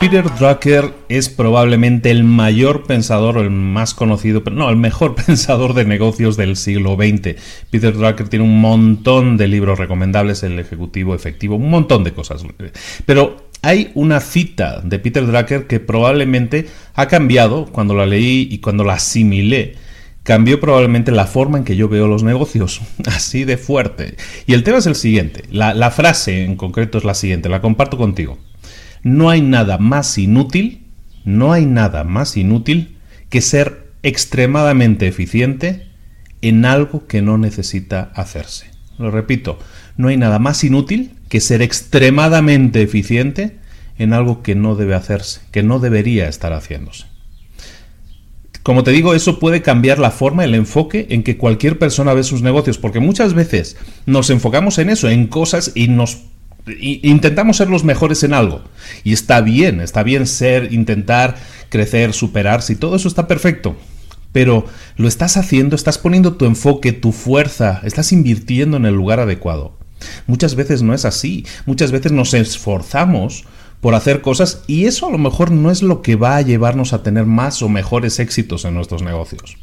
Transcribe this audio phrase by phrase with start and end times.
[0.00, 5.74] Peter Drucker es probablemente el mayor pensador el más conocido, pero no, el mejor pensador
[5.74, 7.34] de negocios del siglo XX.
[7.70, 12.44] Peter Drucker tiene un montón de libros recomendables, el ejecutivo efectivo, un montón de cosas.
[13.06, 18.58] Pero hay una cita de Peter Drucker que probablemente ha cambiado cuando la leí y
[18.58, 19.74] cuando la asimilé
[20.22, 24.14] cambió probablemente la forma en que yo veo los negocios, así de fuerte.
[24.46, 27.96] Y el tema es el siguiente, la, frase en concreto es la siguiente, la comparto
[27.96, 28.38] contigo.
[29.02, 30.86] No hay nada más inútil,
[31.24, 32.96] no hay nada más inútil
[33.28, 35.88] que ser extremadamente eficiente
[36.42, 38.70] en algo que no necesita hacerse.
[38.98, 39.58] Lo repito,
[39.96, 43.58] no hay nada más inútil que ser extremadamente eficiente
[43.98, 47.06] en algo que no debe hacerse, que no debería estar haciéndose.
[48.62, 52.22] Como te digo, eso puede cambiar la forma, el enfoque en que cualquier persona ve
[52.22, 56.18] sus negocios, porque muchas veces nos enfocamos en eso, en cosas y nos
[56.80, 58.62] intentamos ser los mejores en algo.
[59.04, 61.36] Y está bien, está bien ser, intentar
[61.68, 63.76] crecer, superarse y todo eso está perfecto.
[64.32, 69.20] Pero lo estás haciendo, estás poniendo tu enfoque, tu fuerza, estás invirtiendo en el lugar
[69.20, 69.76] adecuado.
[70.26, 71.44] Muchas veces no es así.
[71.66, 73.44] Muchas veces nos esforzamos
[73.80, 76.92] por hacer cosas y eso a lo mejor no es lo que va a llevarnos
[76.92, 79.56] a tener más o mejores éxitos en nuestros negocios.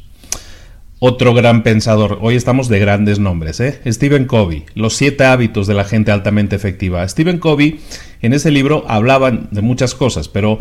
[0.98, 3.80] Otro gran pensador, hoy estamos de grandes nombres, ¿eh?
[3.86, 7.06] Stephen Covey, Los siete hábitos de la gente altamente efectiva.
[7.06, 7.80] Stephen Covey
[8.22, 10.58] en ese libro hablaba de muchas cosas, pero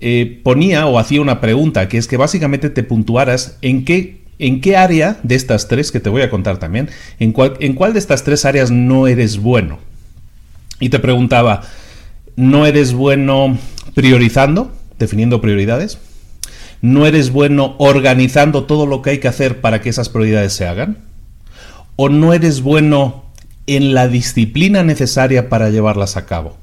[0.00, 4.62] eh, ponía o hacía una pregunta, que es que básicamente te puntuaras en qué, en
[4.62, 6.88] qué área de estas tres, que te voy a contar también,
[7.18, 9.78] en en cuál de estas tres áreas no eres bueno.
[10.80, 11.60] Y te preguntaba,
[12.34, 13.58] ¿no eres bueno
[13.94, 15.98] priorizando, definiendo prioridades?
[16.80, 20.66] No eres bueno organizando todo lo que hay que hacer para que esas prioridades se
[20.66, 20.98] hagan?
[21.96, 23.24] ¿O no eres bueno
[23.66, 26.56] en la disciplina necesaria para llevarlas a cabo?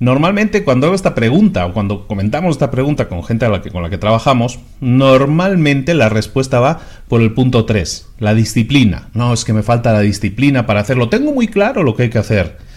[0.00, 3.98] Normalmente cuando hago esta pregunta o cuando comentamos esta pregunta con gente con la que
[3.98, 9.08] trabajamos, normalmente la respuesta va por el punto 3, la disciplina.
[9.12, 11.08] No, es que me falta la disciplina para hacerlo.
[11.08, 12.67] Tengo muy claro lo que hay que hacer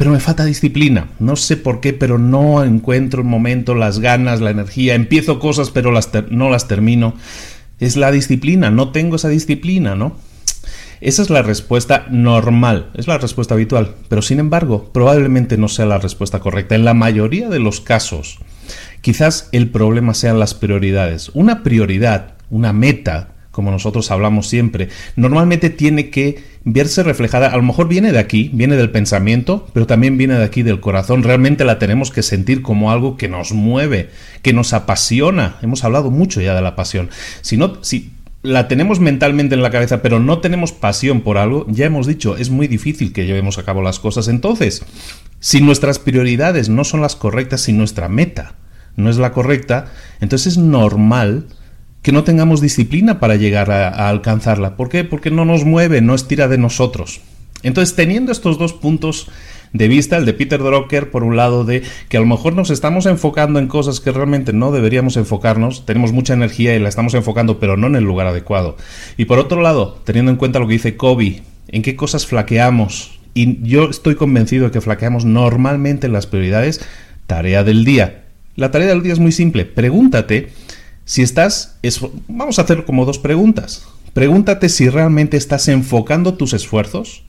[0.00, 1.10] pero me falta disciplina.
[1.18, 4.94] No sé por qué, pero no encuentro el momento, las ganas, la energía.
[4.94, 7.16] Empiezo cosas, pero las no las termino.
[7.78, 10.16] Es la disciplina, no tengo esa disciplina, ¿no?
[11.02, 15.84] Esa es la respuesta normal, es la respuesta habitual, pero sin embargo, probablemente no sea
[15.84, 16.74] la respuesta correcta.
[16.74, 18.38] En la mayoría de los casos,
[19.02, 21.30] quizás el problema sean las prioridades.
[21.34, 27.62] Una prioridad, una meta, como nosotros hablamos siempre, normalmente tiene que verse reflejada, a lo
[27.62, 31.64] mejor viene de aquí, viene del pensamiento, pero también viene de aquí del corazón, realmente
[31.64, 34.10] la tenemos que sentir como algo que nos mueve,
[34.42, 37.10] que nos apasiona, hemos hablado mucho ya de la pasión,
[37.40, 38.12] si no, si
[38.42, 42.36] la tenemos mentalmente en la cabeza, pero no tenemos pasión por algo, ya hemos dicho,
[42.36, 44.84] es muy difícil que llevemos a cabo las cosas, entonces,
[45.40, 48.54] si nuestras prioridades no son las correctas, si nuestra meta
[48.96, 51.46] no es la correcta, entonces es normal
[52.02, 54.76] que no tengamos disciplina para llegar a, alcanzarla.
[54.76, 55.04] ¿Por qué?
[55.04, 57.20] Porque no nos mueve, no estira de nosotros.
[57.62, 59.28] Entonces, teniendo estos dos puntos
[59.72, 62.70] de vista, el de Peter Drucker, por un lado, de que a lo mejor nos
[62.70, 67.14] estamos enfocando en cosas que realmente no deberíamos enfocarnos, tenemos mucha energía y la estamos
[67.14, 68.76] enfocando, pero no en el lugar adecuado.
[69.16, 73.20] Y por otro lado, teniendo en cuenta lo que dice Kobe, en qué cosas flaqueamos,
[73.34, 76.80] y yo estoy convencido de que flaqueamos normalmente en las prioridades,
[77.26, 78.24] tarea del día.
[78.56, 80.50] La tarea del día es muy simple, pregúntate
[81.10, 81.76] si estás,
[82.28, 83.84] vamos a hacer como dos preguntas.
[84.12, 87.24] Pregúntate si realmente estás enfocando tus esfuerzos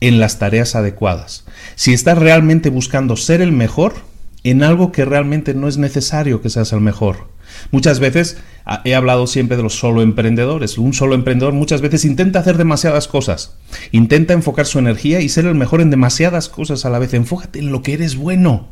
[0.00, 1.44] en las tareas adecuadas.
[1.74, 3.96] Si estás realmente buscando ser el mejor
[4.42, 7.28] en algo que realmente no es necesario que seas el mejor.
[7.72, 10.78] Muchas veces ah, he hablado siempre de los solo emprendedores.
[10.78, 13.58] Un solo emprendedor muchas veces intenta hacer demasiadas cosas.
[13.92, 17.12] Intenta enfocar su energía y ser el mejor en demasiadas cosas a la vez.
[17.12, 18.68] Enfócate en lo que eres bueno.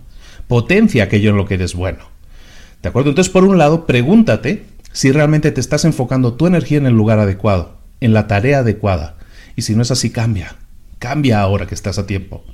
[0.48, 2.15] Potencia aquello en lo que eres bueno.
[2.94, 7.18] Entonces, por un lado, pregúntate si realmente te estás enfocando tu energía en el lugar
[7.18, 9.16] adecuado, en la tarea adecuada.
[9.56, 10.56] Y si no es así, cambia.
[10.98, 12.44] Cambia ahora que estás a tiempo.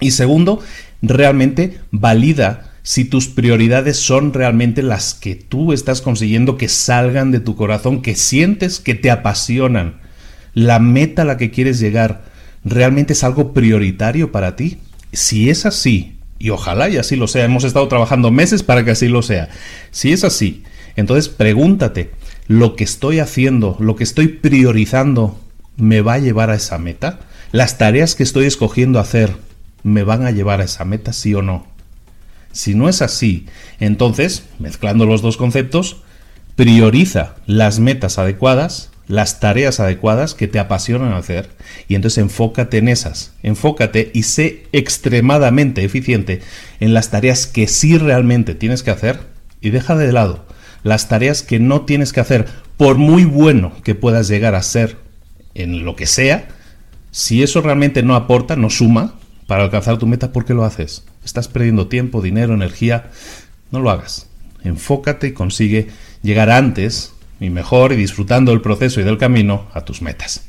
[0.00, 0.60] Y segundo,
[1.00, 7.38] realmente valida si tus prioridades son realmente las que tú estás consiguiendo que salgan de
[7.38, 10.00] tu corazón, que sientes que te apasionan.
[10.54, 12.24] La meta a la que quieres llegar
[12.64, 14.78] realmente es algo prioritario para ti.
[15.12, 16.11] Si es así,
[16.42, 17.44] y ojalá y así lo sea.
[17.44, 19.48] Hemos estado trabajando meses para que así lo sea.
[19.92, 20.64] Si es así,
[20.96, 22.10] entonces pregúntate,
[22.48, 25.38] ¿lo que estoy haciendo, lo que estoy priorizando,
[25.76, 27.20] me va a llevar a esa meta?
[27.52, 29.36] ¿Las tareas que estoy escogiendo hacer
[29.84, 31.68] me van a llevar a esa meta, sí o no?
[32.50, 33.46] Si no es así,
[33.78, 36.02] entonces, mezclando los dos conceptos,
[36.56, 41.50] prioriza las metas adecuadas las tareas adecuadas que te apasionan hacer
[41.86, 46.40] y entonces enfócate en esas, enfócate y sé extremadamente eficiente
[46.80, 49.20] en las tareas que sí realmente tienes que hacer
[49.60, 50.46] y deja de lado
[50.82, 52.46] las tareas que no tienes que hacer
[52.78, 54.96] por muy bueno que puedas llegar a ser
[55.52, 56.48] en lo que sea,
[57.10, 59.16] si eso realmente no aporta, no suma
[59.46, 61.04] para alcanzar tu meta, ¿por qué lo haces?
[61.22, 63.10] Estás perdiendo tiempo, dinero, energía,
[63.72, 64.28] no lo hagas.
[64.64, 65.88] Enfócate y consigue
[66.22, 67.12] llegar antes
[67.42, 70.48] y mejor y disfrutando del proceso y del camino a tus metas.